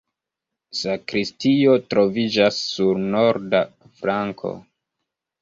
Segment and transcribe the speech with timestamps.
[0.77, 3.63] Sakristio troviĝas sur norda
[4.01, 4.57] flanko.